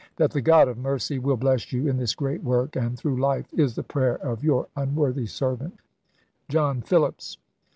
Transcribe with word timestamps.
That 0.15 0.31
the 0.31 0.41
God 0.41 0.67
of 0.67 0.79
mercy 0.79 1.19
will 1.19 1.37
bless 1.37 1.61
chap. 1.61 1.77
xvi. 1.79 1.83
you 1.83 1.87
in 1.91 1.97
this 1.97 2.15
great 2.15 2.43
work, 2.43 2.75
and 2.75 2.97
through 2.97 3.19
life, 3.21 3.45
is 3.53 3.75
the 3.75 3.83
prayer 3.83 4.15
of 4.15 4.43
your 4.43 4.67
unworthy 4.75 5.27
servant, 5.27 5.77
John 6.49 6.81
Phillips. 6.81 7.37
ms. 7.37 7.43